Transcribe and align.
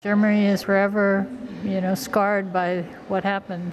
Germany 0.00 0.46
is 0.46 0.62
forever, 0.62 1.26
you 1.64 1.80
know, 1.80 1.96
scarred 1.96 2.52
by 2.52 2.84
what 3.08 3.24
happened. 3.24 3.72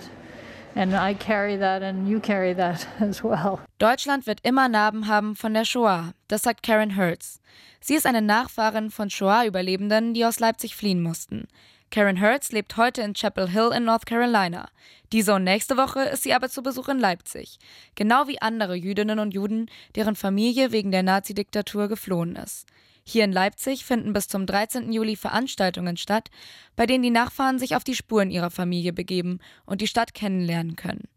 And 0.75 0.95
I 0.95 1.13
carry 1.13 1.55
that 1.57 1.83
and 1.83 2.09
you 2.09 2.19
carry 2.19 2.55
that 2.55 2.87
as 2.99 3.23
well. 3.23 3.59
Deutschland 3.77 4.25
wird 4.25 4.39
immer 4.41 4.67
Narben 4.67 5.07
haben 5.07 5.35
von 5.35 5.53
der 5.53 5.65
Shoah, 5.65 6.13
das 6.27 6.41
sagt 6.41 6.63
Karen 6.63 6.95
Hertz. 6.95 7.39
Sie 7.79 7.93
ist 7.93 8.07
eine 8.07 8.23
Nachfahrin 8.23 8.89
von 8.89 9.11
Shoah-Überlebenden, 9.11 10.15
die 10.15 10.25
aus 10.25 10.39
Leipzig 10.39 10.75
fliehen 10.75 11.03
mussten. 11.03 11.47
Karen 11.91 12.17
Hertz 12.17 12.51
lebt 12.51 12.75
heute 12.75 13.03
in 13.03 13.13
Chapel 13.13 13.47
Hill 13.49 13.71
in 13.71 13.85
North 13.85 14.07
Carolina. 14.07 14.69
Diese 15.11 15.35
und 15.35 15.43
nächste 15.43 15.77
Woche 15.77 16.05
ist 16.05 16.23
sie 16.23 16.33
aber 16.33 16.49
zu 16.49 16.63
Besuch 16.63 16.89
in 16.89 16.97
Leipzig. 16.97 17.59
Genau 17.93 18.27
wie 18.27 18.41
andere 18.41 18.73
Jüdinnen 18.73 19.19
und 19.19 19.35
Juden, 19.35 19.69
deren 19.93 20.15
Familie 20.15 20.71
wegen 20.71 20.89
der 20.89 21.03
Nazidiktatur 21.03 21.87
geflohen 21.87 22.35
ist. 22.35 22.65
Hier 23.07 23.23
in 23.23 23.31
Leipzig 23.31 23.85
finden 23.85 24.13
bis 24.13 24.27
zum 24.27 24.47
13. 24.47 24.91
Juli 24.91 25.15
Veranstaltungen 25.15 25.95
statt, 25.95 26.31
bei 26.75 26.87
denen 26.87 27.03
die 27.03 27.11
Nachfahren 27.11 27.59
sich 27.59 27.75
auf 27.75 27.83
die 27.83 27.93
Spuren 27.93 28.31
ihrer 28.31 28.49
Familie 28.49 28.93
begeben 28.93 29.39
und 29.65 29.81
die 29.81 29.87
Stadt 29.87 30.15
kennenlernen 30.15 30.75
können. 30.75 31.07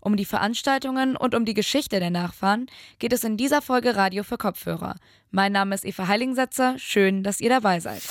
Um 0.00 0.16
die 0.16 0.26
Veranstaltungen 0.26 1.16
und 1.16 1.34
um 1.34 1.46
die 1.46 1.54
Geschichte 1.54 2.00
der 2.00 2.10
Nachfahren 2.10 2.66
geht 2.98 3.14
es 3.14 3.24
in 3.24 3.38
dieser 3.38 3.62
Folge 3.62 3.96
Radio 3.96 4.22
für 4.24 4.36
Kopfhörer. 4.36 4.96
Mein 5.30 5.52
Name 5.52 5.74
ist 5.74 5.86
Eva 5.86 6.06
Heiligensetzer. 6.06 6.78
Schön, 6.78 7.22
dass 7.22 7.40
ihr 7.40 7.50
dabei 7.50 7.80
seid. 7.80 8.02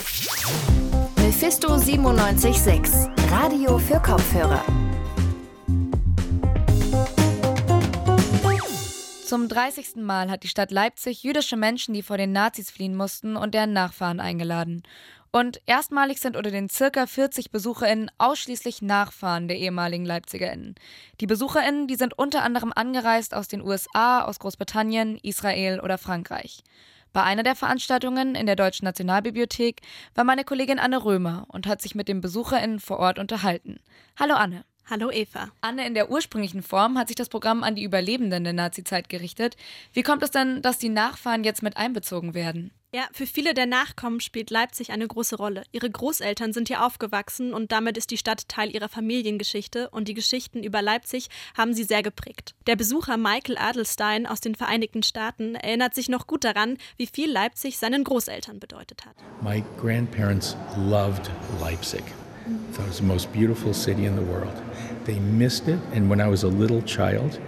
Mephisto 1.17 1.69
976, 1.77 3.09
Radio 3.29 3.77
für 3.77 3.99
Kopfhörer. 4.01 4.65
Zum 9.27 9.49
30. 9.49 9.97
Mal 9.97 10.31
hat 10.31 10.43
die 10.43 10.47
Stadt 10.47 10.71
Leipzig 10.71 11.21
jüdische 11.21 11.57
Menschen, 11.57 11.93
die 11.93 12.01
vor 12.01 12.15
den 12.17 12.31
Nazis 12.31 12.71
fliehen 12.71 12.95
mussten, 12.95 13.35
und 13.35 13.53
deren 13.53 13.73
Nachfahren 13.73 14.21
eingeladen. 14.21 14.83
Und 15.33 15.59
erstmalig 15.65 16.21
sind 16.21 16.37
unter 16.37 16.49
den 16.49 16.69
circa 16.69 17.05
40 17.05 17.51
BesucherInnen 17.51 18.09
ausschließlich 18.19 18.81
Nachfahren 18.81 19.49
der 19.49 19.57
ehemaligen 19.57 20.05
LeipzigerInnen. 20.05 20.75
Die 21.19 21.27
BesucherInnen, 21.27 21.89
die 21.89 21.95
sind 21.95 22.17
unter 22.17 22.41
anderem 22.41 22.71
angereist 22.73 23.33
aus 23.33 23.49
den 23.49 23.61
USA, 23.61 24.21
aus 24.21 24.39
Großbritannien, 24.39 25.17
Israel 25.21 25.81
oder 25.81 25.97
Frankreich. 25.97 26.63
Bei 27.11 27.23
einer 27.23 27.43
der 27.43 27.57
Veranstaltungen 27.57 28.33
in 28.33 28.45
der 28.45 28.55
Deutschen 28.55 28.85
Nationalbibliothek 28.85 29.81
war 30.15 30.23
meine 30.23 30.45
Kollegin 30.45 30.79
Anne 30.79 31.03
Römer 31.03 31.47
und 31.49 31.67
hat 31.67 31.81
sich 31.81 31.95
mit 31.95 32.07
den 32.07 32.21
BesucherInnen 32.21 32.79
vor 32.79 32.99
Ort 32.99 33.19
unterhalten. 33.19 33.81
Hallo 34.17 34.35
Anne. 34.35 34.63
Hallo 34.89 35.11
Eva. 35.11 35.49
Anne, 35.59 35.85
in 35.85 35.95
der 35.95 36.09
ursprünglichen 36.09 36.63
Form 36.63 36.97
hat 36.97 37.09
sich 37.09 37.17
das 37.17 37.27
Programm 37.27 37.61
an 37.61 37.75
die 37.75 37.83
Überlebenden 37.83 38.45
der 38.45 38.53
Nazizeit 38.53 39.09
gerichtet. 39.09 39.57
Wie 39.91 40.01
kommt 40.01 40.23
es 40.23 40.31
denn, 40.31 40.61
dass 40.61 40.77
die 40.77 40.87
Nachfahren 40.87 41.43
jetzt 41.43 41.61
mit 41.61 41.75
einbezogen 41.75 42.33
werden? 42.33 42.71
Ja, 42.93 43.03
für 43.11 43.27
viele 43.27 43.53
der 43.53 43.65
Nachkommen 43.65 44.21
spielt 44.21 44.49
Leipzig 44.49 44.91
eine 44.91 45.05
große 45.05 45.35
Rolle. 45.35 45.63
Ihre 45.73 45.89
Großeltern 45.89 46.53
sind 46.53 46.69
hier 46.69 46.85
aufgewachsen 46.85 47.53
und 47.53 47.73
damit 47.73 47.97
ist 47.97 48.11
die 48.11 48.17
Stadt 48.17 48.47
Teil 48.47 48.73
ihrer 48.73 48.87
Familiengeschichte 48.87 49.89
und 49.89 50.07
die 50.07 50.13
Geschichten 50.13 50.63
über 50.63 50.81
Leipzig 50.81 51.27
haben 51.57 51.73
sie 51.73 51.83
sehr 51.83 52.01
geprägt. 52.01 52.55
Der 52.65 52.77
Besucher 52.77 53.17
Michael 53.17 53.57
Adelstein 53.57 54.25
aus 54.25 54.39
den 54.39 54.55
Vereinigten 54.55 55.03
Staaten 55.03 55.55
erinnert 55.55 55.95
sich 55.95 56.07
noch 56.07 56.27
gut 56.27 56.45
daran, 56.45 56.77
wie 56.95 57.07
viel 57.07 57.29
Leipzig 57.29 57.77
seinen 57.77 58.05
Großeltern 58.05 58.61
bedeutet 58.61 59.05
hat. 59.05 59.17
My 59.41 59.61
grandparents 59.77 60.55
loved 60.77 61.29
Leipzig. 61.59 62.03
Thought 62.73 62.85
it 62.85 62.89
was 62.89 62.97
the 62.97 63.05
most 63.05 63.31
beautiful 63.33 63.73
city 63.73 64.05
in 64.05 64.15
the 64.15 64.21
world. 64.21 64.55
They 65.05 65.19
missed 65.19 65.67
it, 65.67 65.79
and 65.93 66.09
when 66.09 66.19
I 66.19 66.29
was 66.29 66.43
a 66.43 66.49
little 66.49 66.81
child, 66.81 67.39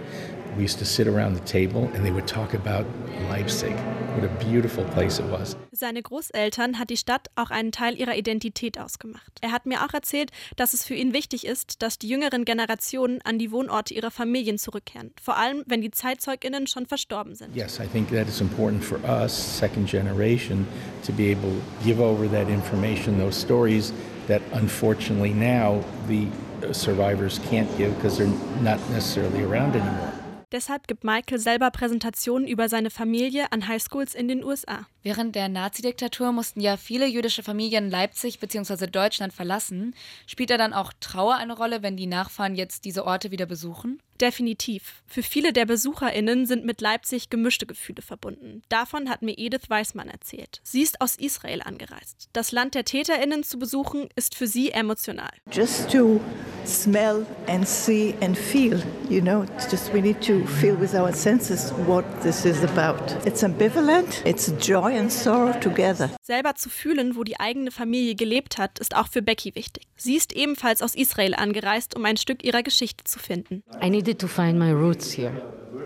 we 0.56 0.62
used 0.62 0.78
to 0.78 0.84
sit 0.84 1.06
around 1.06 1.34
the 1.34 1.44
table 1.44 1.90
and 1.94 2.04
they 2.04 2.10
would 2.10 2.26
talk 2.26 2.54
about 2.54 2.86
Leipzig. 3.28 3.74
What 4.16 4.24
a 4.24 4.44
beautiful 4.44 4.84
place 4.84 5.20
it 5.20 5.26
was. 5.30 5.56
Seine 5.72 6.02
Großeltern 6.02 6.78
hat 6.78 6.90
die 6.90 6.96
Stadt 6.96 7.28
auch 7.36 7.50
einen 7.50 7.70
Teil 7.70 7.98
ihrer 7.98 8.16
Identität 8.16 8.78
ausgemacht. 8.78 9.32
Er 9.40 9.52
hat 9.52 9.66
mir 9.66 9.84
auch 9.84 9.94
erzählt, 9.94 10.30
dass 10.56 10.74
es 10.74 10.84
für 10.84 10.94
ihn 10.94 11.14
wichtig 11.14 11.46
ist, 11.46 11.82
dass 11.82 11.98
die 11.98 12.08
jüngeren 12.08 12.44
Generationen 12.44 13.20
an 13.22 13.38
die 13.38 13.52
Wohnorte 13.52 13.94
ihrer 13.94 14.10
Familien 14.10 14.58
zurückkehren, 14.58 15.12
vor 15.22 15.36
allem 15.36 15.62
wenn 15.66 15.80
die 15.80 15.90
Zeitzeuginnen 15.90 16.66
schon 16.66 16.86
verstorben 16.86 17.34
sind. 17.36 17.54
Yes, 17.54 17.78
I 17.78 17.86
think 17.86 18.10
that 18.10 18.28
is 18.28 18.40
important 18.40 18.82
for 18.82 18.98
us, 19.04 19.58
second 19.58 19.88
generation, 19.88 20.66
to 21.06 21.12
be 21.12 21.30
able 21.30 21.50
to 21.50 21.84
give 21.84 22.02
over 22.02 22.28
that 22.30 22.48
information, 22.48 23.18
those 23.18 23.40
stories 23.40 23.92
that 24.30 24.42
unfortunately 24.52 25.32
now 25.32 25.82
the 26.08 26.26
survivors 26.72 27.40
can't 27.50 27.68
give 27.76 27.94
because 27.96 28.18
they're 28.18 28.62
not 28.62 28.78
necessarily 28.90 29.42
around 29.42 29.74
anymore. 29.74 30.12
Deshalb 30.52 30.88
gibt 30.88 31.04
Michael 31.04 31.38
selber 31.38 31.70
Präsentationen 31.70 32.48
über 32.48 32.68
seine 32.68 32.90
Familie 32.90 33.52
an 33.52 33.68
Highschools 33.68 34.16
in 34.16 34.26
den 34.26 34.42
USA. 34.42 34.84
Während 35.04 35.36
der 35.36 35.48
Nazidiktatur 35.48 36.32
mussten 36.32 36.60
ja 36.60 36.76
viele 36.76 37.06
jüdische 37.06 37.44
Familien 37.44 37.88
Leipzig 37.88 38.40
bzw. 38.40 38.88
Deutschland 38.88 39.32
verlassen. 39.32 39.94
Spielt 40.26 40.50
da 40.50 40.58
dann 40.58 40.72
auch 40.72 40.92
Trauer 40.98 41.36
eine 41.36 41.56
Rolle, 41.56 41.84
wenn 41.84 41.96
die 41.96 42.08
Nachfahren 42.08 42.56
jetzt 42.56 42.84
diese 42.84 43.06
Orte 43.06 43.30
wieder 43.30 43.46
besuchen? 43.46 44.00
Definitiv. 44.20 45.02
Für 45.06 45.22
viele 45.22 45.52
der 45.52 45.64
BesucherInnen 45.66 46.46
sind 46.46 46.64
mit 46.64 46.80
Leipzig 46.80 47.30
gemischte 47.30 47.66
Gefühle 47.66 48.02
verbunden. 48.02 48.62
Davon 48.68 49.08
hat 49.08 49.22
mir 49.22 49.38
Edith 49.38 49.68
Weismann 49.68 50.08
erzählt. 50.08 50.60
Sie 50.62 50.82
ist 50.82 51.00
aus 51.00 51.16
Israel 51.16 51.62
angereist. 51.62 52.28
Das 52.32 52.52
Land 52.52 52.74
der 52.74 52.84
TäterInnen 52.84 53.42
zu 53.42 53.58
besuchen, 53.58 54.08
ist 54.16 54.34
für 54.34 54.46
sie 54.46 54.70
emotional. 54.70 55.30
Just 55.50 55.90
to 55.90 56.20
smell 56.66 57.26
and 57.48 57.66
see 57.66 58.14
and 58.20 58.36
feel, 58.36 58.82
you 59.08 59.20
know, 59.20 59.42
it's 59.42 59.70
just 59.70 59.92
we 59.92 60.00
need 60.00 60.20
to 60.20 60.46
feel 60.46 60.78
with 60.78 60.94
our 60.94 61.12
senses 61.12 61.72
what 61.86 62.04
this 62.22 62.44
is 62.44 62.62
about. 62.62 63.16
It's 63.24 63.42
ambivalent, 63.42 64.24
it's 64.26 64.52
joy 64.60 64.98
and 64.98 65.10
sorrow 65.10 65.58
together. 65.60 66.10
Selber 66.22 66.54
zu 66.56 66.68
fühlen, 66.68 67.16
wo 67.16 67.24
die 67.24 67.40
eigene 67.40 67.70
Familie 67.70 68.14
gelebt 68.14 68.58
hat, 68.58 68.78
ist 68.78 68.94
auch 68.94 69.08
für 69.08 69.22
Becky 69.22 69.54
wichtig. 69.54 69.88
Sie 69.96 70.14
ist 70.14 70.34
ebenfalls 70.34 70.82
aus 70.82 70.94
Israel 70.94 71.34
angereist, 71.34 71.96
um 71.96 72.04
ein 72.04 72.16
Stück 72.16 72.44
ihrer 72.44 72.62
Geschichte 72.62 73.04
zu 73.04 73.18
finden. 73.18 73.62
I 73.82 73.90
needed 74.10 74.18
to 74.20 74.26
find 74.26 74.58
my 74.58 74.72
roots 74.72 75.12
here, 75.12 75.32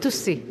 to 0.01 0.11
see, 0.11 0.43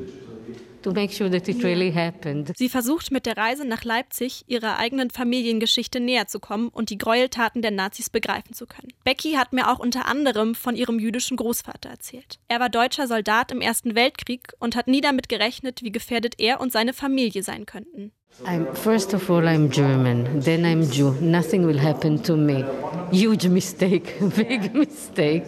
to 0.83 0.91
make 0.91 1.11
sure 1.11 1.29
that 1.29 1.47
it 1.47 1.63
really 1.63 1.91
happened. 1.91 2.53
Sie 2.55 2.69
versucht 2.69 3.11
mit 3.11 3.25
der 3.25 3.35
Reise 3.35 3.65
nach 3.65 3.83
Leipzig 3.83 4.43
ihrer 4.47 4.77
eigenen 4.77 5.09
Familiengeschichte 5.09 5.99
näher 5.99 6.27
zu 6.27 6.39
kommen 6.39 6.69
und 6.69 6.89
die 6.89 6.97
Gräueltaten 6.97 7.61
der 7.61 7.71
Nazis 7.71 8.09
begreifen 8.09 8.53
zu 8.53 8.67
können. 8.67 8.93
Becky 9.03 9.33
hat 9.33 9.53
mir 9.53 9.71
auch 9.71 9.79
unter 9.79 10.07
anderem 10.07 10.53
von 10.53 10.75
ihrem 10.75 10.99
jüdischen 10.99 11.37
Großvater 11.37 11.89
erzählt. 11.89 12.39
Er 12.47 12.59
war 12.59 12.69
deutscher 12.69 13.07
Soldat 13.07 13.51
im 13.51 13.61
Ersten 13.61 13.95
Weltkrieg 13.95 14.53
und 14.59 14.75
hat 14.75 14.87
nie 14.87 15.01
damit 15.01 15.29
gerechnet, 15.29 15.81
wie 15.81 15.91
gefährdet 15.91 16.35
er 16.37 16.61
und 16.61 16.71
seine 16.71 16.93
Familie 16.93 17.41
sein 17.41 17.65
könnten. 17.65 18.11
I'm, 18.45 18.73
first 18.75 19.13
of 19.13 19.29
all, 19.29 19.47
I'm 19.47 19.69
German, 19.69 20.41
then 20.41 20.65
I'm 20.65 20.91
Jew. 20.91 21.13
Nothing 21.21 21.67
will 21.67 21.77
happen 21.77 22.21
to 22.23 22.35
me. 22.35 22.65
Huge 23.11 23.47
mistake, 23.47 24.15
big 24.35 24.73
mistake. 24.73 25.45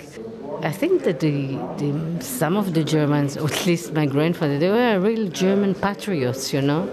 I 0.62 0.72
think 0.72 1.04
that 1.04 1.20
the, 1.20 1.56
the, 1.78 2.24
some 2.24 2.58
of 2.58 2.74
the 2.74 2.84
Germans, 2.84 3.38
at 3.38 3.66
least 3.66 3.94
my 3.94 4.06
grandfather, 4.06 4.58
they 4.58 4.70
were 4.70 5.00
real 5.00 5.28
German 5.28 5.76
patriots, 5.76 6.54
you 6.54 6.62
know. 6.62 6.90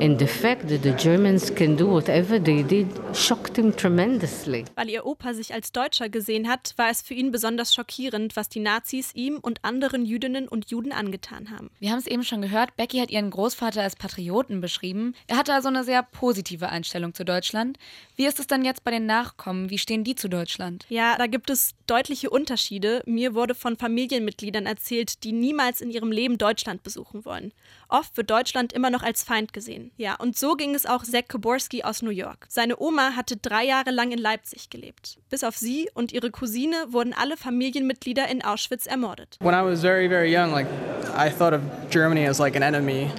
And 0.00 0.18
the 0.18 0.26
fact 0.26 0.68
that 0.68 0.82
the 0.82 0.92
Germans 0.92 1.54
can 1.54 1.76
do 1.76 1.86
whatever 1.86 2.42
they 2.42 2.62
did 2.62 2.88
shocked 3.14 3.56
him 3.56 3.74
tremendously. 3.74 4.64
Weil 4.74 4.90
ihr 4.90 5.06
Opa 5.06 5.34
sich 5.34 5.54
als 5.54 5.70
Deutscher 5.70 6.08
gesehen 6.08 6.48
hat, 6.48 6.74
war 6.76 6.90
es 6.90 7.00
für 7.00 7.14
ihn 7.14 7.30
besonders 7.30 7.72
schockierend, 7.72 8.34
was 8.34 8.48
die 8.48 8.60
Nazis 8.60 9.14
ihm 9.14 9.38
und 9.38 9.64
anderen 9.64 10.04
Jüdinnen 10.04 10.48
und 10.48 10.70
Juden 10.70 10.92
angetan 10.92 11.50
haben. 11.50 11.70
Wir 11.78 11.90
haben 11.90 11.98
es 11.98 12.08
eben 12.08 12.24
schon 12.24 12.42
gehört, 12.42 12.76
Becky 12.76 12.98
hat 12.98 13.10
ihren 13.10 13.30
Großvater 13.30 13.82
als 13.82 13.94
Patrioten 13.94 14.60
beschrieben. 14.60 15.14
Er 15.28 15.36
hatte 15.36 15.54
also 15.54 15.68
eine 15.68 15.84
sehr 15.84 16.02
positive 16.02 16.68
Einstellung 16.68 17.14
zu 17.14 17.24
Deutschland. 17.24 17.78
Wie 18.16 18.26
ist 18.26 18.40
es 18.40 18.46
dann 18.46 18.64
jetzt 18.64 18.84
bei 18.84 18.90
den 18.90 19.06
Nachkommen? 19.06 19.70
Wie 19.70 19.78
stehen 19.78 20.02
die 20.02 20.16
zu 20.16 20.28
Deutschland? 20.28 20.86
Ja, 20.88 21.16
da 21.16 21.28
gibt 21.28 21.50
es 21.50 21.74
deutliche 21.86 22.30
Unterschiede. 22.30 23.02
Mir 23.06 23.34
wurde 23.34 23.54
von 23.54 23.76
Familienmitgliedern 23.76 24.66
erzählt, 24.66 25.22
die 25.22 25.32
niemals 25.32 25.80
in 25.80 25.90
ihrem 25.90 26.10
Leben 26.10 26.36
Deutschland 26.36 26.82
besuchen 26.82 27.24
wollen. 27.24 27.52
Oft 27.94 28.16
wird 28.16 28.28
Deutschland 28.28 28.72
immer 28.72 28.90
noch 28.90 29.04
als 29.04 29.22
Feind 29.22 29.52
gesehen. 29.52 29.92
Ja, 29.96 30.16
und 30.16 30.36
so 30.36 30.56
ging 30.56 30.74
es 30.74 30.84
auch 30.84 31.04
Zach 31.04 31.28
Koborski 31.28 31.84
aus 31.84 32.02
New 32.02 32.10
York. 32.10 32.46
Seine 32.48 32.80
Oma 32.80 33.12
hatte 33.14 33.36
drei 33.36 33.62
Jahre 33.64 33.92
lang 33.92 34.10
in 34.10 34.18
Leipzig 34.18 34.68
gelebt. 34.68 35.18
Bis 35.30 35.44
auf 35.44 35.56
sie 35.56 35.88
und 35.94 36.10
ihre 36.10 36.32
Cousine 36.32 36.74
wurden 36.88 37.12
alle 37.12 37.36
Familienmitglieder 37.36 38.26
in 38.26 38.42
Auschwitz 38.42 38.86
ermordet. 38.86 39.38
When 39.38 39.54
I 39.54 39.62
was 39.64 39.80
very, 39.80 40.08
very 40.08 40.28
young, 40.36 40.50
like 40.50 40.66
I 41.16 41.30
thought 41.30 41.52
of 41.52 41.60
Germany 41.88 42.26
as 42.26 42.40
like 42.40 42.56
an 42.56 42.64
enemy. 42.64 43.12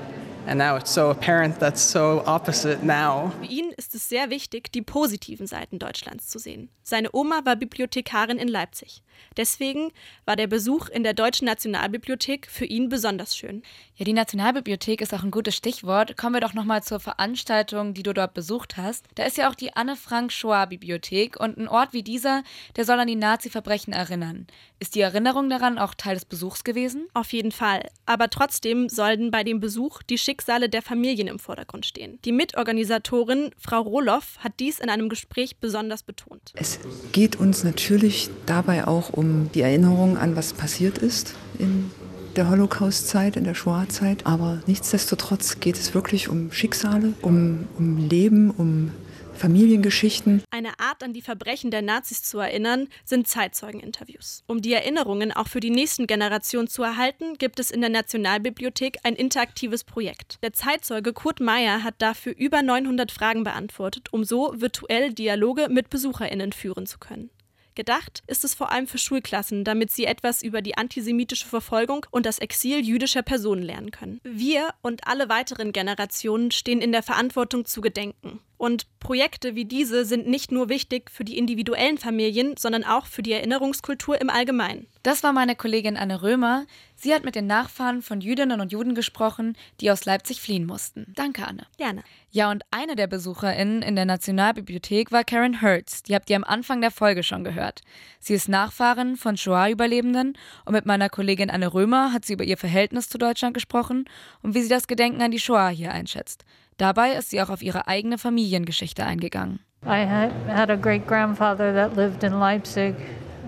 And 0.45 0.59
now 0.59 0.75
it's 0.75 0.93
so 0.93 1.09
apparent 1.09 1.57
that's 1.59 1.81
so 1.81 2.21
opposite 2.25 2.85
now. 2.85 3.31
Für 3.39 3.47
ihn 3.47 3.73
ist 3.75 3.95
es 3.95 4.09
sehr 4.09 4.29
wichtig, 4.29 4.71
die 4.71 4.81
positiven 4.81 5.47
Seiten 5.47 5.79
Deutschlands 5.79 6.27
zu 6.27 6.39
sehen. 6.39 6.69
Seine 6.83 7.09
Oma 7.13 7.41
war 7.45 7.55
Bibliothekarin 7.55 8.37
in 8.37 8.47
Leipzig. 8.47 9.01
Deswegen 9.37 9.91
war 10.25 10.35
der 10.35 10.47
Besuch 10.47 10.89
in 10.89 11.03
der 11.03 11.13
Deutschen 11.13 11.45
Nationalbibliothek 11.45 12.47
für 12.47 12.65
ihn 12.65 12.89
besonders 12.89 13.35
schön. 13.35 13.63
Ja, 13.95 14.05
die 14.05 14.13
Nationalbibliothek 14.13 15.01
ist 15.01 15.13
auch 15.13 15.23
ein 15.23 15.31
gutes 15.31 15.55
Stichwort. 15.55 16.17
Kommen 16.17 16.35
wir 16.35 16.41
doch 16.41 16.53
nochmal 16.53 16.83
zur 16.83 16.99
Veranstaltung, 16.99 17.93
die 17.93 18.03
du 18.03 18.13
dort 18.13 18.33
besucht 18.33 18.77
hast. 18.77 19.05
Da 19.15 19.23
ist 19.23 19.37
ja 19.37 19.49
auch 19.49 19.55
die 19.55 19.75
Anne-Frank-Shoah-Bibliothek 19.75 21.39
und 21.39 21.57
ein 21.57 21.67
Ort 21.67 21.93
wie 21.93 22.03
dieser, 22.03 22.43
der 22.75 22.85
soll 22.85 22.99
an 22.99 23.07
die 23.07 23.15
Nazi-Verbrechen 23.15 23.93
erinnern. 23.93 24.47
Ist 24.79 24.95
die 24.95 25.01
Erinnerung 25.01 25.49
daran 25.49 25.77
auch 25.77 25.93
Teil 25.93 26.15
des 26.15 26.25
Besuchs 26.25 26.63
gewesen? 26.63 27.07
Auf 27.13 27.31
jeden 27.31 27.51
Fall. 27.51 27.89
Aber 28.05 28.29
trotzdem 28.29 28.89
sollten 28.89 29.31
bei 29.31 29.43
dem 29.43 29.59
Besuch 29.59 30.03
die 30.03 30.17
Schicksale 30.17 30.45
Schicksale 30.45 30.69
der 30.69 30.81
Familien 30.81 31.27
im 31.27 31.39
Vordergrund 31.39 31.85
stehen. 31.85 32.19
Die 32.23 32.31
Mitorganisatorin 32.31 33.51
Frau 33.65 33.81
Rohloff 33.81 34.37
hat 34.39 34.53
dies 34.59 34.79
in 34.79 34.89
einem 34.89 35.09
Gespräch 35.09 35.57
besonders 35.57 36.03
betont. 36.03 36.53
Es 36.53 36.79
geht 37.11 37.35
uns 37.35 37.63
natürlich 37.63 38.29
dabei 38.45 38.87
auch 38.87 39.09
um 39.09 39.51
die 39.53 39.61
Erinnerung 39.61 40.17
an, 40.17 40.35
was 40.35 40.53
passiert 40.53 40.99
ist 40.99 41.33
in 41.57 41.89
der 42.35 42.49
Holocaust-Zeit, 42.49 43.37
in 43.37 43.43
der 43.43 43.55
Shoah-Zeit. 43.55 44.27
Aber 44.27 44.61
nichtsdestotrotz 44.67 45.59
geht 45.59 45.77
es 45.77 45.95
wirklich 45.95 46.29
um 46.29 46.51
Schicksale, 46.51 47.13
um, 47.23 47.67
um 47.79 47.97
Leben, 47.97 48.51
um 48.51 48.91
Familiengeschichten. 49.35 50.43
Eine 50.49 50.79
Art, 50.79 51.03
an 51.03 51.13
die 51.13 51.21
Verbrechen 51.21 51.71
der 51.71 51.81
Nazis 51.81 52.23
zu 52.23 52.39
erinnern, 52.39 52.87
sind 53.03 53.27
Zeitzeugeninterviews. 53.27 54.43
Um 54.47 54.61
die 54.61 54.73
Erinnerungen 54.73 55.31
auch 55.31 55.47
für 55.47 55.59
die 55.59 55.69
nächsten 55.69 56.07
Generationen 56.07 56.67
zu 56.67 56.83
erhalten, 56.83 57.37
gibt 57.37 57.59
es 57.59 57.71
in 57.71 57.81
der 57.81 57.89
Nationalbibliothek 57.89 58.97
ein 59.03 59.15
interaktives 59.15 59.83
Projekt. 59.83 60.39
Der 60.41 60.53
Zeitzeuge 60.53 61.13
Kurt 61.13 61.39
Meyer 61.39 61.83
hat 61.83 61.95
dafür 61.99 62.33
über 62.35 62.61
900 62.61 63.11
Fragen 63.11 63.43
beantwortet, 63.43 64.11
um 64.11 64.23
so 64.23 64.53
virtuell 64.55 65.13
Dialoge 65.13 65.67
mit 65.69 65.89
BesucherInnen 65.89 66.51
führen 66.51 66.85
zu 66.87 66.97
können. 66.97 67.29
Gedacht 67.75 68.23
ist 68.27 68.45
es 68.45 68.55
vor 68.55 68.71
allem 68.71 68.87
für 68.87 68.97
Schulklassen, 68.97 69.65
damit 69.65 69.91
sie 69.91 70.05
etwas 70.05 70.41
über 70.41 70.61
die 70.61 70.77
antisemitische 70.77 71.45
Verfolgung 71.45 72.05
und 72.09 72.25
das 72.25 72.39
Exil 72.39 72.79
jüdischer 72.79 73.21
Personen 73.21 73.61
lernen 73.61 73.91
können. 73.91 74.21
Wir 74.23 74.73
und 74.81 75.07
alle 75.07 75.27
weiteren 75.27 75.73
Generationen 75.73 76.51
stehen 76.51 76.81
in 76.81 76.93
der 76.93 77.03
Verantwortung 77.03 77.65
zu 77.65 77.81
gedenken. 77.81 78.39
Und 78.57 78.87
Projekte 78.99 79.55
wie 79.55 79.65
diese 79.65 80.05
sind 80.05 80.27
nicht 80.27 80.51
nur 80.51 80.69
wichtig 80.69 81.11
für 81.11 81.23
die 81.23 81.37
individuellen 81.37 81.97
Familien, 81.97 82.55
sondern 82.57 82.83
auch 82.83 83.05
für 83.05 83.21
die 83.21 83.33
Erinnerungskultur 83.33 84.19
im 84.19 84.29
Allgemeinen. 84.29 84.87
Das 85.03 85.23
war 85.23 85.33
meine 85.33 85.55
Kollegin 85.55 85.97
Anne 85.97 86.21
Römer. 86.21 86.65
Sie 86.95 87.13
hat 87.13 87.25
mit 87.25 87.35
den 87.35 87.45
Nachfahren 87.45 88.01
von 88.01 88.21
Jüdinnen 88.21 88.61
und 88.61 88.71
Juden 88.71 88.95
gesprochen, 88.95 89.55
die 89.81 89.91
aus 89.91 90.05
Leipzig 90.05 90.41
fliehen 90.41 90.65
mussten. 90.65 91.13
Danke, 91.15 91.45
Anne. 91.45 91.67
Gerne. 91.77 92.03
Ja, 92.31 92.49
und 92.49 92.63
eine 92.71 92.95
der 92.95 93.07
BesucherInnen 93.07 93.81
in 93.81 93.95
der 93.95 94.05
Nationalbibliothek 94.05 95.11
war 95.11 95.23
Karen 95.23 95.59
Hertz. 95.59 96.03
Die 96.03 96.15
habt 96.15 96.29
ihr 96.29 96.35
am 96.37 96.43
Anfang 96.43 96.81
der 96.81 96.91
Folge 96.91 97.23
schon 97.23 97.43
gehört. 97.43 97.81
Sie 98.19 98.33
ist 98.33 98.49
Nachfahrin 98.49 99.17
von 99.17 99.37
Shoah-Überlebenden 99.37 100.37
und 100.65 100.73
mit 100.73 100.85
meiner 100.85 101.09
Kollegin 101.09 101.49
Anne 101.49 101.73
Römer 101.73 102.13
hat 102.13 102.25
sie 102.25 102.33
über 102.33 102.43
ihr 102.43 102.57
Verhältnis 102.57 103.09
zu 103.09 103.17
Deutschland 103.17 103.53
gesprochen 103.53 104.05
und 104.41 104.55
wie 104.55 104.61
sie 104.61 104.69
das 104.69 104.87
Gedenken 104.87 105.21
an 105.21 105.31
die 105.31 105.39
Shoah 105.39 105.69
hier 105.69 105.91
einschätzt. 105.91 106.45
Dabei 106.77 107.11
ist 107.11 107.29
sie 107.29 107.41
auch 107.41 107.49
auf 107.49 107.61
ihre 107.61 107.87
eigene 107.87 108.17
Familiengeschichte 108.17 109.05
eingegangen. 109.05 109.59
I 109.85 110.05
had 110.47 110.69
a 110.69 110.75
great 110.75 111.07
grandfather 111.07 111.73
that 111.73 111.95
lived 111.95 112.23
in 112.23 112.39
Leipzig. 112.39 112.95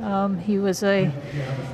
Um, 0.04 0.38
he 0.38 0.60
was 0.60 0.84
a 0.84 1.12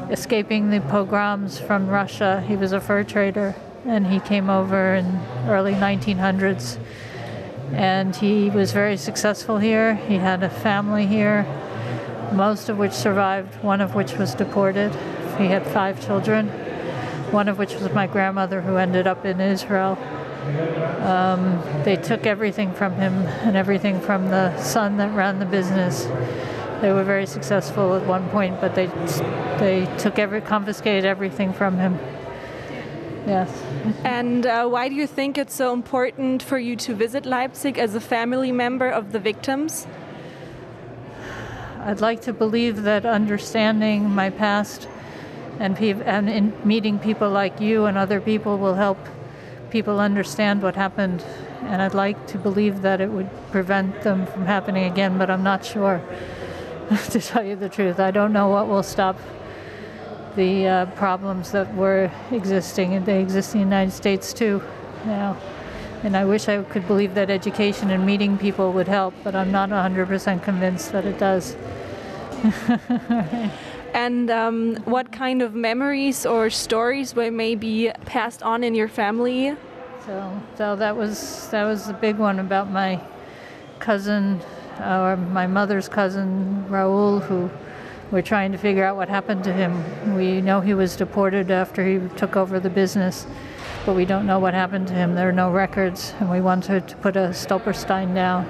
escaping 0.09 0.71
the 0.71 0.79
pogroms 0.79 1.59
from 1.59 1.89
Russia. 1.89 2.41
He 2.47 2.55
was 2.55 2.71
a 2.71 2.79
fur 2.79 3.03
trader, 3.03 3.55
and 3.85 4.07
he 4.07 4.19
came 4.19 4.50
over 4.50 4.95
in 4.95 5.19
early 5.47 5.73
1900s. 5.73 6.77
And 7.73 8.15
he 8.15 8.50
was 8.50 8.71
very 8.71 8.97
successful 8.97 9.57
here. 9.57 9.95
He 9.95 10.15
had 10.15 10.44
a 10.44 10.50
family 10.50 11.05
here, 11.05 11.45
most 12.31 12.69
of 12.69 12.77
which 12.77 12.94
survived, 12.94 13.61
one 13.61 13.81
of 13.81 13.95
which 13.95 14.17
was 14.17 14.33
deported. 14.33 14.95
He 15.38 15.47
had 15.47 15.67
five 15.67 16.03
children, 16.05 16.47
one 17.31 17.47
of 17.50 17.57
which 17.57 17.75
was 17.75 17.91
my 17.94 18.07
grandmother, 18.07 18.61
who 18.61 18.77
ended 18.77 19.07
up 19.07 19.25
in 19.25 19.41
Israel. 19.41 19.97
Um, 21.04 21.62
they 21.84 21.95
took 21.95 22.25
everything 22.25 22.74
from 22.74 22.95
him 22.95 23.13
and 23.45 23.56
everything 23.56 24.00
from 24.00 24.30
the 24.30 24.57
son 24.62 24.98
that 24.98 25.13
ran 25.16 25.40
the 25.40 25.45
business. 25.45 26.06
They 26.81 26.92
were 26.92 27.04
very 27.04 27.25
successful 27.25 27.95
at 27.95 28.06
one 28.06 28.30
point, 28.30 28.60
but 28.60 28.75
they 28.75 28.88
they 29.60 29.88
took 29.98 30.19
every 30.19 30.42
confiscated 30.42 31.06
everything 31.06 31.54
from 31.54 31.78
him. 31.78 31.98
Yes. 33.25 33.50
And 34.04 34.45
uh, 34.45 34.68
why 34.68 34.90
do 34.90 34.95
you 34.95 35.07
think 35.07 35.38
it's 35.38 35.54
so 35.56 35.72
important 35.72 36.44
for 36.44 36.57
you 36.57 36.75
to 36.78 36.94
visit 36.94 37.25
Leipzig 37.25 37.78
as 37.78 37.96
a 37.96 38.01
family 38.01 38.51
member 38.51 38.89
of 38.89 39.13
the 39.13 39.19
victims? 39.19 39.88
I'd 41.80 42.01
like 42.01 42.22
to 42.24 42.34
believe 42.34 42.84
that 42.84 43.06
understanding 43.06 44.10
my 44.10 44.30
past 44.30 44.89
and, 45.60 45.75
pe- 45.75 46.01
and 46.01 46.30
in 46.30 46.54
meeting 46.66 47.00
people 47.00 47.30
like 47.30 47.62
you 47.62 47.86
and 47.86 47.98
other 47.98 48.19
people 48.19 48.57
will 48.57 48.75
help 48.75 48.98
people 49.74 50.00
understand 50.00 50.62
what 50.62 50.75
happened. 50.75 51.25
And 51.64 51.81
I'd 51.81 51.96
like 51.96 52.28
to 52.28 52.38
believe 52.38 52.84
that 52.84 53.02
it 53.02 53.10
would 53.10 53.30
prevent 53.52 54.04
them 54.04 54.28
from 54.28 54.46
happening 54.46 54.86
again, 54.86 55.18
but 55.18 55.31
I'm 55.31 55.44
not 55.44 55.66
sure, 55.66 56.00
to 57.10 57.20
tell 57.20 57.44
you 57.44 57.56
the 57.56 57.70
truth. 57.70 58.00
I 58.00 58.12
don't 58.12 58.31
know 58.31 58.48
what 58.50 58.68
will 58.68 58.84
stop 58.84 59.18
the 60.36 60.68
uh, 60.68 60.86
problems 60.98 61.52
that 61.52 61.74
were 61.74 62.12
existing, 62.31 62.94
and 62.94 63.04
they 63.06 63.20
exist 63.20 63.56
in 63.56 63.62
the 63.62 63.66
United 63.66 63.92
States 63.92 64.31
too 64.31 64.62
now. 65.06 65.36
And 66.04 66.16
I 66.16 66.25
wish 66.25 66.48
I 66.48 66.62
could 66.64 66.86
believe 66.86 67.16
that 67.16 67.31
education 67.31 67.90
and 67.90 68.06
meeting 68.06 68.38
people 68.38 68.74
would 68.74 68.88
help, 68.88 69.16
but 69.24 69.36
I'm 69.36 69.52
not 69.52 69.70
100% 69.70 70.44
convinced 70.44 70.92
that 70.92 71.06
it 71.06 71.18
does. 71.18 71.56
And 73.94 74.31
um, 74.31 74.75
what 74.86 75.12
kind 75.12 75.42
of 75.42 75.54
memories 75.54 76.25
or 76.25 76.50
stories 76.50 77.16
were 77.16 77.30
maybe 77.30 77.92
passed 78.06 78.42
on 78.42 78.63
in 78.63 78.74
your 78.74 78.88
family? 78.88 79.56
So, 80.06 80.42
so 80.57 80.75
that 80.75 80.98
was 80.98 81.48
that 81.50 81.63
was 81.63 81.88
the 81.88 81.94
big 81.94 82.18
one 82.18 82.40
about 82.40 82.69
my 82.69 83.00
cousin, 83.80 84.42
or 84.80 85.16
my 85.16 85.48
mother's 85.48 85.88
cousin 85.88 86.66
Raul, 86.69 87.22
who 87.22 87.50
we're 88.12 88.22
trying 88.22 88.51
to 88.51 88.57
figure 88.57 88.84
out 88.84 88.95
what 88.95 89.10
happened 89.10 89.44
to 89.44 89.54
him. 89.54 90.16
We 90.16 90.42
know 90.42 90.60
he 90.60 90.74
was 90.74 90.96
deported 90.96 91.51
after 91.51 91.86
he 91.86 92.07
took 92.16 92.36
over 92.36 92.60
the 92.60 92.69
business, 92.69 93.25
but 93.86 93.96
we 93.96 94.06
don't 94.06 94.25
know 94.25 94.39
what 94.39 94.54
happened 94.54 94.88
to 94.88 94.94
him. 94.94 95.16
There 95.16 95.30
are 95.30 95.34
no 95.34 95.51
records, 95.51 96.13
and 96.19 96.30
we 96.30 96.42
wanted 96.42 96.88
to 96.88 96.96
put 96.98 97.16
a 97.16 97.30
Stolperstein 97.30 98.13
down. 98.13 98.46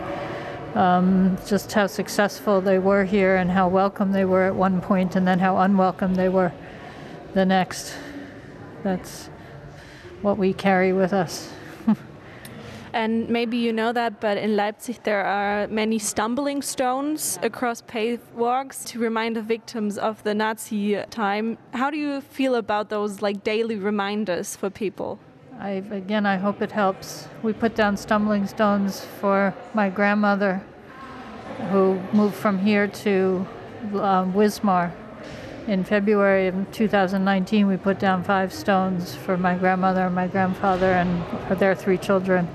Um, 0.75 1.37
just 1.45 1.71
how 1.71 1.87
successful 1.87 2.59
they 2.59 2.79
were 2.79 3.03
here 3.03 3.35
and 3.35 3.51
how 3.51 3.67
welcome 3.67 4.11
they 4.11 4.25
were 4.25 4.45
at 4.45 4.55
one 4.55 4.81
point, 4.81 5.15
and 5.15 5.27
then 5.27 5.39
how 5.39 5.57
unwelcome 5.57 6.15
they 6.15 6.29
were 6.29 6.51
the 7.33 7.45
next. 7.45 7.95
That's 8.83 9.29
what 10.21 10.37
we 10.37 10.53
carry 10.53 10.93
with 10.93 11.13
us. 11.13 11.51
And 12.93 13.27
maybe 13.27 13.57
you 13.57 13.73
know 13.73 13.91
that, 13.91 14.21
but 14.21 14.37
in 14.37 14.55
Leipzig 14.55 15.01
there 15.01 15.25
are 15.25 15.67
many 15.67 15.97
stumbling 15.97 16.61
stones 16.61 17.39
across 17.41 17.81
paved 17.81 18.21
walks 18.35 18.83
to 18.85 18.99
remind 18.99 19.35
the 19.35 19.41
victims 19.41 19.97
of 19.97 20.21
the 20.23 20.35
Nazi 20.35 21.03
time. 21.09 21.57
How 21.73 21.89
do 21.89 21.97
you 21.97 22.21
feel 22.21 22.53
about 22.53 22.89
those 22.89 23.19
like 23.19 23.43
daily 23.43 23.77
reminders 23.77 24.55
for 24.55 24.69
people? 24.69 25.17
I, 25.59 25.83
again, 25.91 26.25
I 26.25 26.37
hope 26.37 26.61
it 26.61 26.71
helps. 26.71 27.27
We 27.43 27.53
put 27.53 27.75
down 27.75 27.95
stumbling 27.95 28.47
stones 28.47 29.05
for 29.19 29.53
my 29.73 29.89
grandmother, 29.89 30.63
who 31.69 31.99
moved 32.11 32.35
from 32.35 32.59
here 32.59 32.87
to 32.87 33.45
um, 33.93 34.33
Wismar. 34.33 34.91
In 35.67 35.83
February 35.83 36.47
of 36.47 36.71
2019, 36.71 37.67
we 37.67 37.77
put 37.77 37.99
down 37.99 38.23
five 38.23 38.51
stones 38.51 39.15
for 39.15 39.37
my 39.37 39.55
grandmother 39.55 40.01
and 40.01 40.15
my 40.15 40.27
grandfather 40.27 40.91
and 40.91 41.59
their 41.59 41.75
three 41.75 41.97
children. 41.97 42.47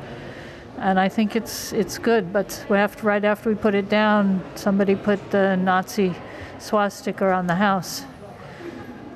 And 0.76 1.00
I 1.00 1.08
think 1.08 1.34
it's 1.34 1.72
it's 1.72 1.98
good, 1.98 2.32
but 2.32 2.64
right 2.68 3.24
after 3.24 3.48
we 3.48 3.54
put 3.54 3.74
it 3.74 3.88
down, 3.88 4.42
somebody 4.54 4.94
put 4.94 5.30
the 5.30 5.56
Nazi 5.56 6.14
swastika 6.58 7.32
on 7.32 7.46
the 7.46 7.54
house. 7.54 8.04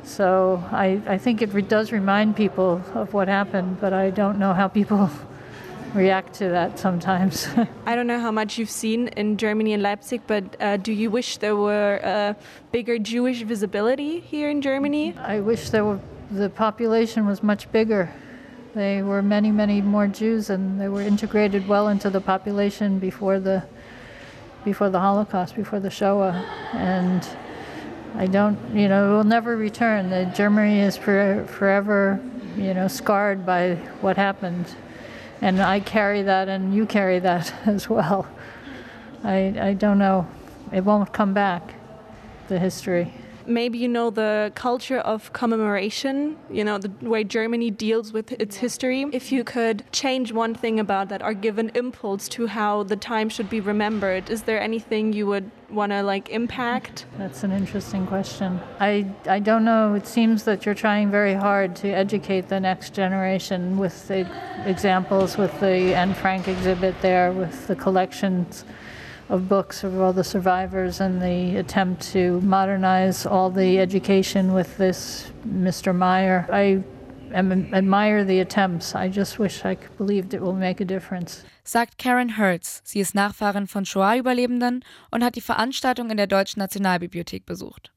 So 0.04 0.62
I, 0.70 1.00
I 1.06 1.18
think 1.18 1.42
it 1.42 1.52
re- 1.52 1.62
does 1.62 1.92
remind 1.92 2.36
people 2.36 2.82
of 2.94 3.14
what 3.14 3.28
happened, 3.28 3.80
but 3.80 3.92
I 3.92 4.10
don't 4.10 4.38
know 4.38 4.52
how 4.52 4.68
people 4.68 5.10
react 5.94 6.34
to 6.34 6.48
that 6.48 6.78
sometimes. 6.78 7.48
I 7.86 7.94
don't 7.94 8.06
know 8.06 8.18
how 8.18 8.32
much 8.32 8.58
you've 8.58 8.70
seen 8.70 9.08
in 9.08 9.36
Germany 9.36 9.72
and 9.72 9.82
Leipzig, 9.82 10.22
but 10.26 10.44
uh, 10.60 10.76
do 10.76 10.92
you 10.92 11.10
wish 11.10 11.36
there 11.36 11.56
were 11.56 12.00
uh, 12.02 12.34
bigger 12.72 12.98
Jewish 12.98 13.42
visibility 13.42 14.20
here 14.20 14.50
in 14.50 14.60
Germany? 14.60 15.14
I 15.18 15.40
wish 15.40 15.70
there 15.70 15.84
were 15.84 16.00
the 16.30 16.48
population 16.48 17.26
was 17.26 17.42
much 17.42 17.70
bigger. 17.72 18.10
They 18.74 19.02
were 19.02 19.20
many, 19.22 19.50
many 19.50 19.82
more 19.82 20.06
Jews, 20.06 20.48
and 20.48 20.80
they 20.80 20.88
were 20.88 21.02
integrated 21.02 21.68
well 21.68 21.88
into 21.88 22.08
the 22.08 22.20
population 22.20 22.98
before 22.98 23.38
the 23.38 23.62
before 24.64 24.88
the 24.90 25.00
Holocaust, 25.00 25.56
before 25.56 25.80
the 25.80 25.90
Shoah, 25.90 26.32
and 26.72 27.26
I 28.14 28.26
don't, 28.26 28.58
you 28.74 28.88
know, 28.88 29.12
it 29.12 29.16
will 29.16 29.24
never 29.24 29.56
return. 29.56 30.32
Germany 30.34 30.80
is 30.80 30.96
for, 30.96 31.46
forever, 31.48 32.20
you 32.56 32.74
know, 32.74 32.88
scarred 32.88 33.46
by 33.46 33.76
what 34.00 34.16
happened, 34.16 34.66
and 35.40 35.60
I 35.60 35.80
carry 35.80 36.22
that, 36.22 36.48
and 36.48 36.74
you 36.74 36.84
carry 36.86 37.18
that 37.20 37.52
as 37.66 37.88
well. 37.88 38.26
I, 39.24 39.54
I 39.60 39.74
don't 39.74 39.98
know. 39.98 40.26
It 40.72 40.84
won't 40.84 41.12
come 41.12 41.32
back. 41.32 41.74
The 42.48 42.58
history. 42.58 43.14
Maybe 43.46 43.78
you 43.78 43.88
know 43.88 44.10
the 44.10 44.52
culture 44.54 44.98
of 44.98 45.32
commemoration, 45.32 46.36
you 46.50 46.64
know, 46.64 46.78
the 46.78 46.90
way 47.02 47.24
Germany 47.24 47.70
deals 47.70 48.12
with 48.12 48.32
its 48.32 48.56
history. 48.56 49.06
If 49.12 49.32
you 49.32 49.44
could 49.44 49.84
change 49.92 50.32
one 50.32 50.54
thing 50.54 50.78
about 50.80 51.08
that 51.08 51.22
or 51.22 51.34
give 51.34 51.58
an 51.58 51.70
impulse 51.74 52.28
to 52.30 52.46
how 52.46 52.82
the 52.82 52.96
time 52.96 53.28
should 53.28 53.50
be 53.50 53.60
remembered, 53.60 54.30
is 54.30 54.42
there 54.42 54.60
anything 54.60 55.12
you 55.12 55.26
would 55.26 55.50
want 55.70 55.92
to 55.92 56.02
like 56.02 56.28
impact? 56.28 57.06
That's 57.18 57.42
an 57.44 57.52
interesting 57.52 58.06
question. 58.06 58.60
I 58.80 59.06
I 59.26 59.38
don't 59.38 59.64
know. 59.64 59.94
It 59.94 60.06
seems 60.06 60.44
that 60.44 60.64
you're 60.64 60.74
trying 60.74 61.10
very 61.10 61.34
hard 61.34 61.74
to 61.76 61.88
educate 61.88 62.48
the 62.48 62.60
next 62.60 62.94
generation 62.94 63.78
with 63.78 64.08
the 64.08 64.28
examples 64.66 65.36
with 65.36 65.58
the 65.60 65.94
Anne 65.94 66.14
Frank 66.14 66.48
exhibit 66.48 67.00
there 67.00 67.32
with 67.32 67.66
the 67.66 67.76
collections 67.76 68.64
of 69.28 69.48
books 69.48 69.84
of 69.84 70.00
all 70.00 70.12
the 70.12 70.24
survivors 70.24 71.00
and 71.00 71.22
the 71.22 71.56
attempt 71.56 72.12
to 72.12 72.40
modernize 72.40 73.26
all 73.26 73.50
the 73.50 73.78
education 73.78 74.52
with 74.52 74.76
this 74.76 75.32
Mr. 75.46 75.94
Meyer. 75.94 76.46
I 76.52 76.82
admire 77.32 78.24
the 78.24 78.40
attempts. 78.40 78.94
I 78.94 79.08
just 79.08 79.38
wish 79.38 79.64
I 79.64 79.76
believed 79.96 80.34
it 80.34 80.42
will 80.42 80.54
make 80.54 80.80
a 80.80 80.84
difference. 80.84 81.44
Sagt 81.64 81.98
Karen 81.98 82.36
Hertz. 82.36 82.82
Sie 82.84 83.00
ist 83.00 83.14
Nachfahrin 83.14 83.66
von 83.66 83.84
Shoah-Überlebenden 83.84 84.84
und 85.10 85.24
hat 85.24 85.36
die 85.36 85.40
Veranstaltung 85.40 86.10
in 86.10 86.16
der 86.16 86.26
Deutschen 86.26 86.60
Nationalbibliothek 86.60 87.46
besucht. 87.46 87.92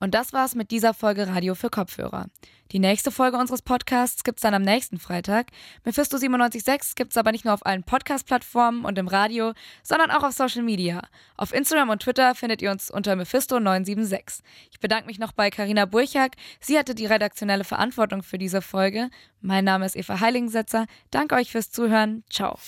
Und 0.00 0.14
das 0.14 0.32
war's 0.32 0.54
mit 0.54 0.70
dieser 0.70 0.94
Folge 0.94 1.28
Radio 1.28 1.54
für 1.54 1.70
Kopfhörer. 1.70 2.26
Die 2.72 2.78
nächste 2.78 3.10
Folge 3.10 3.38
unseres 3.38 3.62
Podcasts 3.62 4.24
gibt's 4.24 4.42
dann 4.42 4.52
am 4.52 4.62
nächsten 4.62 4.98
Freitag. 4.98 5.46
Mephisto 5.84 6.18
97.6 6.18 6.96
gibt's 6.96 7.16
aber 7.16 7.32
nicht 7.32 7.46
nur 7.46 7.54
auf 7.54 7.64
allen 7.64 7.82
Podcast-Plattformen 7.82 8.84
und 8.84 8.98
im 8.98 9.08
Radio, 9.08 9.54
sondern 9.82 10.10
auch 10.10 10.22
auf 10.22 10.32
Social 10.32 10.62
Media. 10.62 11.00
Auf 11.36 11.54
Instagram 11.54 11.88
und 11.88 12.02
Twitter 12.02 12.34
findet 12.34 12.60
ihr 12.60 12.70
uns 12.70 12.90
unter 12.90 13.14
Mephisto976. 13.14 14.40
Ich 14.70 14.80
bedanke 14.80 15.06
mich 15.06 15.18
noch 15.18 15.32
bei 15.32 15.48
Karina 15.48 15.86
Burchak. 15.86 16.32
Sie 16.60 16.78
hatte 16.78 16.94
die 16.94 17.06
redaktionelle 17.06 17.64
Verantwortung 17.64 18.22
für 18.22 18.38
diese 18.38 18.60
Folge. 18.60 19.08
Mein 19.40 19.64
Name 19.64 19.86
ist 19.86 19.96
Eva 19.96 20.20
Heiligensetzer. 20.20 20.86
Danke 21.10 21.36
euch 21.36 21.50
fürs 21.50 21.70
Zuhören. 21.70 22.22
Ciao. 22.28 22.58